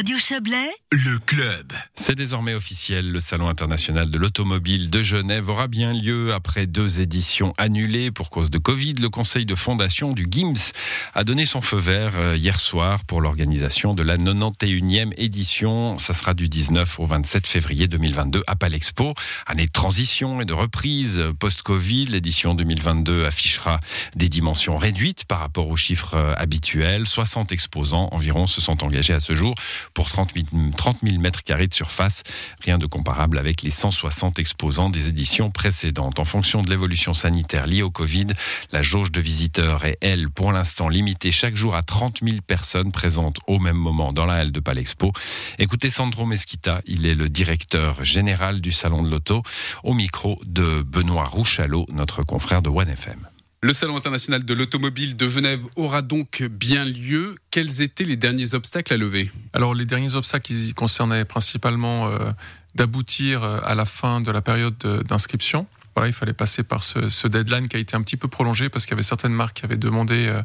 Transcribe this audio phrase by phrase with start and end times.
[0.00, 1.74] Radio Chablais, le club.
[1.94, 7.02] C'est désormais officiel, le Salon international de l'automobile de Genève aura bien lieu après deux
[7.02, 8.94] éditions annulées pour cause de Covid.
[8.94, 10.72] Le conseil de fondation du GIMS
[11.12, 15.98] a donné son feu vert euh, hier soir pour l'organisation de la 91e édition.
[15.98, 19.12] Ça sera du 19 au 27 février 2022 à Palexpo.
[19.44, 23.78] Année de transition et de reprise post-Covid, l'édition 2022 affichera
[24.16, 27.06] des dimensions réduites par rapport aux chiffres euh, habituels.
[27.06, 29.54] 60 exposants environ se sont engagés à ce jour
[29.94, 32.22] pour 30 000, mètres carrés de surface.
[32.60, 36.18] Rien de comparable avec les 160 exposants des éditions précédentes.
[36.18, 38.28] En fonction de l'évolution sanitaire liée au Covid,
[38.72, 42.92] la jauge de visiteurs est, elle, pour l'instant limitée chaque jour à 30 000 personnes
[42.92, 45.12] présentes au même moment dans la halle de Palexpo.
[45.58, 49.42] Écoutez Sandro Mesquita, il est le directeur général du Salon de l'Auto,
[49.84, 53.29] au micro de Benoît Rouchalot, notre confrère de OneFM.
[53.62, 57.36] Le Salon international de l'automobile de Genève aura donc bien lieu.
[57.50, 59.30] Quels étaient les derniers obstacles à lever?
[59.52, 62.32] Alors les derniers obstacles ils concernaient principalement euh,
[62.74, 65.66] d'aboutir euh, à la fin de la période d'inscription.
[65.94, 68.86] Voilà, il fallait passer par ce, deadline qui a été un petit peu prolongé parce
[68.86, 70.42] qu'il y avait certaines marques qui avaient demandé euh,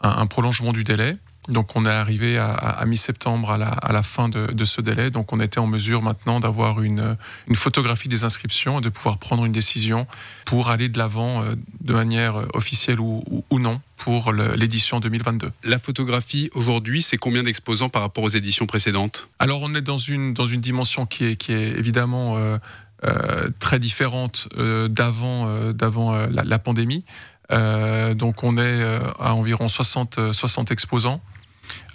[0.00, 1.16] un prolongement du délai.
[1.48, 5.10] Donc on est arrivé à, mi-septembre à la, fin de, ce délai.
[5.10, 7.16] Donc on était en mesure maintenant d'avoir une,
[7.54, 10.06] photographie des inscriptions et de pouvoir prendre une décision
[10.44, 15.52] pour aller de l'avant euh, de manière officielle ou, non pour l'édition 2022.
[15.62, 19.28] La photographie aujourd'hui, c'est combien d'exposants par rapport aux éditions précédentes?
[19.38, 22.58] Alors on est dans une, dans une dimension qui est, qui est évidemment euh,
[23.04, 27.04] euh, très différente d'avant d'avant la, la, pandémie.
[27.50, 28.82] donc on est
[29.20, 31.20] à environ 60, 60 exposants.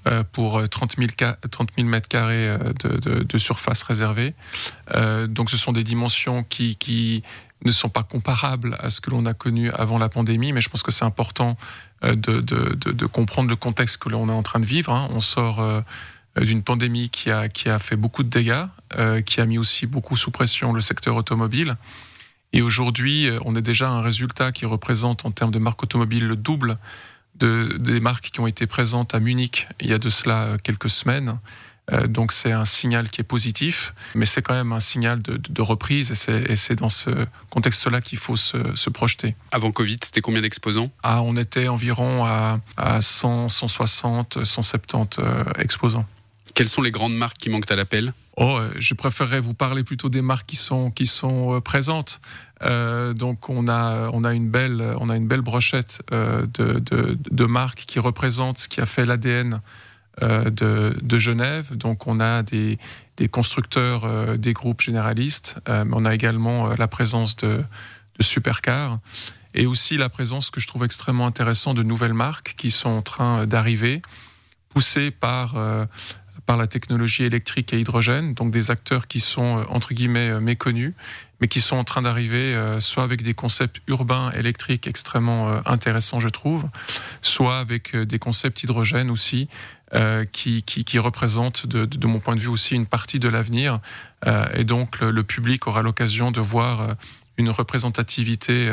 [0.08, 1.10] Euh, pour 30 000,
[1.50, 2.58] 30 mètres carrés euh,
[3.24, 4.34] de, surface réservée.
[4.96, 7.24] Euh, donc ce sont des dimensions qui,
[7.66, 10.70] ne sont pas comparables à ce que l'on a connu avant la pandémie, mais je
[10.70, 11.58] pense que c'est important
[12.04, 14.94] de, comprendre le contexte que l'on est en train de vivre.
[14.94, 15.10] Hein.
[15.12, 15.66] On sort
[16.40, 18.66] d'une pandémie qui a, fait beaucoup de dégâts,
[19.26, 21.76] qui a mis aussi beaucoup sous pression le secteur automobile.
[22.54, 26.36] Et aujourd'hui, on est déjà un résultat qui représente en termes de marque automobile le
[26.36, 26.78] double
[27.40, 30.90] de, des marques qui ont été présentes à Munich il y a de cela quelques
[30.90, 31.38] semaines.
[31.94, 35.62] Euh, donc c'est un signal qui est positif, mais c'est quand même un signal de,
[35.62, 37.10] reprise et c'est dans ce
[37.50, 39.36] contexte-là qu'il faut se, projeter.
[39.52, 40.92] Avant Covid, c'était combien d'exposants?
[41.04, 45.20] Ah, On était environ à, à 100, 160, 170
[45.60, 46.06] exposants.
[46.54, 49.84] Quelles sont les grandes marques qui manquent à l'appel Oh, euh, je préférerais vous parler
[49.84, 52.22] plutôt des marques qui sont qui sont euh, présentes.
[52.62, 57.46] Euh, donc on a on a une belle on a une belle brochette de, de,
[57.46, 59.60] marques qui représentent ce qui a fait l'ADN
[60.22, 61.76] de, de Genève.
[61.76, 62.78] Donc on a des
[63.18, 67.64] des constructeurs des groupes généralistes, mais on a également la présence de,
[68.20, 69.00] de supercars
[69.56, 73.02] et aussi la présence que je trouve extrêmement intéressant de nouvelles marques qui sont en
[73.02, 74.04] train d'arriver,
[74.70, 75.56] poussées par
[76.48, 80.40] par la technologie électrique et hydrogène, donc des acteurs qui sont euh, entre guillemets euh,
[80.40, 80.94] méconnus,
[81.42, 86.20] mais qui sont en train d'arriver euh, soit avec des concepts urbains électriques extrêmement intéressants,
[86.20, 86.66] je trouve,
[87.22, 89.48] soit avec des concepts hydrogène aussi,
[90.34, 93.80] qui, qui, représentent de, de, mon point de vue aussi une partie de l'avenir.
[94.54, 96.96] et donc le, le public aura l'occasion de voir
[97.38, 98.70] une représentativité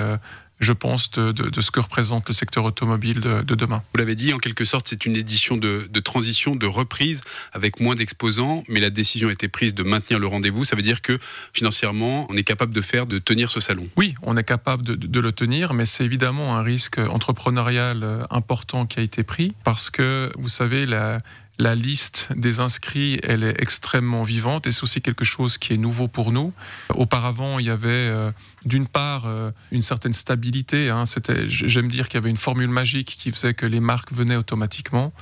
[0.64, 3.82] je pense, de, ce que représente le secteur automobile de, demain.
[3.92, 7.94] Vous l'avez dit, en quelque sorte, c'est une édition de, transition, de reprise, avec moins
[7.94, 10.64] d'exposants, mais la décision a été prise de maintenir le rendez-vous.
[10.64, 11.18] Ça veut dire que
[11.52, 13.86] financièrement, on est capable de faire, de tenir ce salon.
[13.96, 18.84] Oui, on est capable de, le tenir, mais c'est évidemment un risque entrepreneurial euh, important
[18.84, 21.20] qui a été pris, parce que, vous savez, la,
[21.58, 25.76] la liste des inscrits, elle est extrêmement vivante et c'est aussi quelque chose qui est
[25.76, 26.52] nouveau pour nous.
[26.90, 28.32] Auparavant, il y avait euh,
[28.64, 30.90] d'une part euh, une certaine stabilité.
[30.90, 34.12] Hein, c'était, j'aime dire qu'il y avait une formule magique qui faisait que les marques
[34.12, 35.12] venaient automatiquement.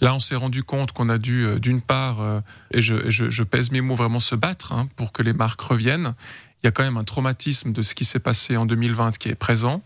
[0.00, 2.18] Là, on s'est rendu compte qu'on a dû, euh, d'une part,
[2.70, 6.14] et je, pèse mes mots, vraiment se battre hein, pour que les marques reviennent.
[6.64, 9.28] Il y a quand même un traumatisme de ce qui s'est passé en 2020 qui
[9.28, 9.84] est présent.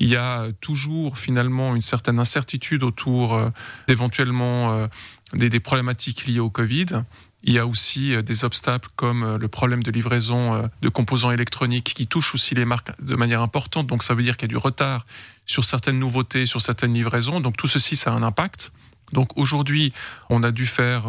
[0.00, 3.38] Il y a toujours finalement une certaine incertitude autour
[3.86, 4.88] d'éventuellement
[5.34, 7.02] des, problématiques liées au Covid.
[7.42, 10.88] Il y a aussi euh, des obstacles comme euh, le problème de livraison euh, de
[10.88, 13.86] composants électroniques qui touchent aussi les marques de manière importante.
[13.86, 15.06] Donc ça veut dire qu'il y a du retard
[15.46, 17.40] sur certaines nouveautés, sur certaines livraisons.
[17.40, 18.72] Donc tout ceci, ça a un impact.
[19.12, 19.92] Donc aujourd'hui,
[20.28, 21.04] on a dû faire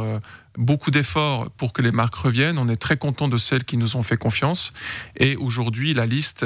[0.57, 2.57] beaucoup d'efforts pour que les marques reviennent.
[2.57, 4.73] On est très content de celles qui nous ont fait confiance.
[5.17, 6.45] Et aujourd'hui, la liste,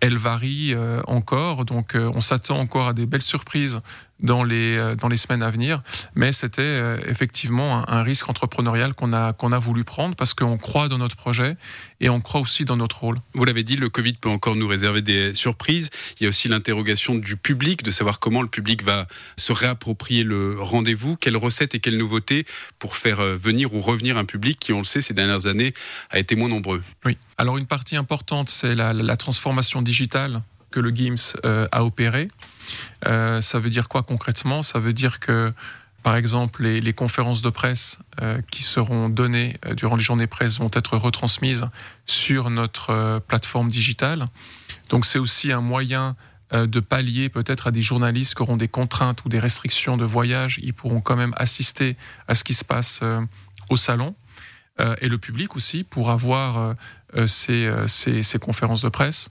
[0.00, 0.74] elle varie
[1.06, 1.64] encore.
[1.64, 3.80] Donc on s'attend encore à des belles surprises
[4.24, 5.82] dans les, euh, dans les semaines à venir.
[6.14, 10.58] Mais c'était euh, effectivement un, risque entrepreneurial qu'on a, qu'on a voulu prendre parce qu'on
[10.58, 11.56] croit dans notre projet
[12.00, 13.16] et on croit aussi dans notre rôle.
[13.34, 15.90] Vous l'avez dit, le Covid peut encore nous réserver des surprises.
[16.18, 19.06] Il y a aussi l'interrogation du public, de savoir comment le public va
[19.36, 22.46] se réapproprier le rendez-vous, quelles recettes et quelles nouveautés
[22.78, 25.74] pour faire euh, venir ou revenir un public qui, on le sait, ces dernières années
[26.10, 26.82] a été moins nombreux.
[27.04, 27.16] Oui.
[27.38, 31.36] Alors une partie importante, c'est la, transformation digitale que le GIMS
[31.70, 32.28] a opérée.
[33.06, 34.62] Euh, ça veut dire quoi concrètement?
[34.62, 35.52] Ça veut dire que,
[36.02, 40.58] par exemple, les, conférences de presse euh, qui seront données euh, durant les journées presse
[40.58, 41.68] vont être retransmises
[42.06, 44.24] sur notre plateforme digitale.
[44.88, 46.16] Donc c'est aussi un moyen
[46.52, 50.60] de pallier peut-être à des journalistes qui auront des contraintes ou des restrictions de voyage.
[50.62, 51.96] Ils pourront quand même assister
[52.28, 53.00] à ce qui se passe
[53.70, 54.14] au salon.
[55.00, 56.74] et le public aussi pour avoir
[57.26, 59.30] ces, ces conférences de presse.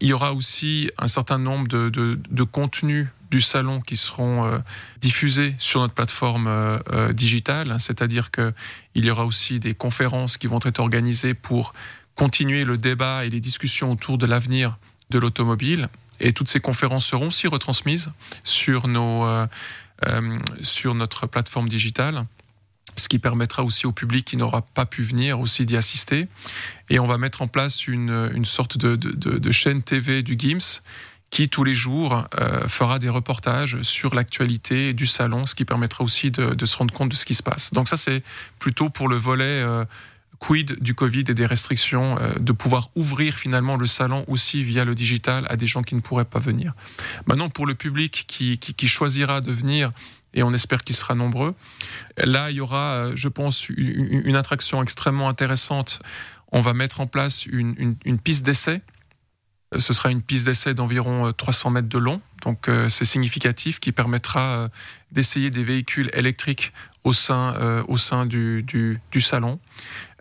[0.00, 4.58] Il y aura aussi un certain nombre de, contenus du salon qui seront euh,
[5.00, 8.52] diffusés sur notre plateforme euh, euh, digitale, c'est-à-dire qu'il
[8.96, 11.74] y aura aussi des conférences qui vont être organisées pour
[12.16, 14.78] continuer le débat et les discussions autour de l'avenir
[15.10, 15.88] de l'automobile.
[16.20, 18.12] Et toutes ces conférences seront aussi retransmises
[18.44, 19.26] sur, nos,
[20.62, 22.24] sur notre plateforme digitale
[22.96, 26.28] ce qui permettra aussi au public qui n'aura pas pu venir aussi d'y assister.
[26.88, 30.82] Et on va mettre en place une, une sorte de, de, chaîne TV du GIMS
[31.30, 36.02] qui tous les jours euh, fera des reportages sur l'actualité du salon, ce qui permettra
[36.02, 37.72] aussi de, se rendre compte de ce qui se passe.
[37.72, 38.24] Donc ça, c'est
[38.58, 39.84] plutôt pour le volet euh,
[40.40, 44.84] quid du Covid et des restrictions, euh, de pouvoir ouvrir finalement le salon aussi via
[44.84, 46.72] le digital à des gens qui ne pourraient pas venir.
[47.26, 49.92] Maintenant, pour le public qui, choisira de venir
[50.32, 51.54] et on espère qu'il sera nombreux.
[52.16, 56.00] Là, il y aura, euh, je pense, une, attraction extrêmement intéressante.
[56.52, 58.80] On va mettre en place une, piste d'essai.
[59.74, 63.80] Euh, ce sera une piste d'essai d'environ 300 euh, mètres de long, donc c'est significatif,
[63.80, 64.70] qui permettra
[65.12, 66.72] d'essayer des véhicules électriques
[67.04, 69.58] au sein, au sein du, du salon.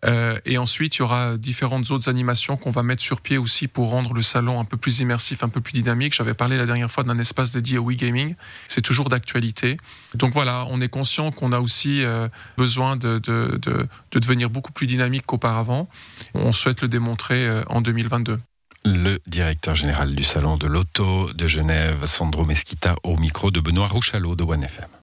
[0.06, 3.68] Euh, et ensuite, il y aura différentes autres animations qu'on va mettre sur pied aussi
[3.68, 6.13] pour rendre le salon un peu plus immersif, un peu plus dynamique.
[6.13, 8.36] J'avais parlé la dernière fois d'un espace dédié au Wii Gaming.
[8.68, 9.78] C'est toujours d'actualité.
[10.16, 14.50] Donc voilà, on est conscient qu'on a aussi euh, besoin de, de, de, de, devenir
[14.50, 15.88] beaucoup plus dynamique qu'auparavant.
[16.34, 18.40] On souhaite le démontrer euh, en 2022
[18.86, 23.88] le directeur général du Salon de l'Auto de Genève, Sandro Mesquita, au micro de Benoît
[23.88, 24.90] Rouchalot de OneFM.